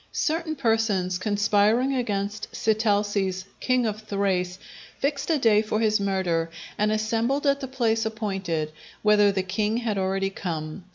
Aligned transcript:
Certain 0.11 0.55
persons 0.55 1.19
conspiring 1.19 1.93
against 1.93 2.47
Sitalces, 2.55 3.45
king 3.59 3.85
of 3.85 4.01
Thrace, 4.01 4.57
fixed 4.97 5.29
a 5.29 5.37
day 5.37 5.61
for 5.61 5.79
his 5.79 5.99
murder, 5.99 6.49
and 6.75 6.91
assembled 6.91 7.45
at 7.45 7.59
the 7.59 7.67
place 7.67 8.03
appointed, 8.03 8.71
whither 9.03 9.31
the 9.31 9.43
king 9.43 9.77
had 9.77 9.99
already 9.99 10.31
come. 10.31 10.85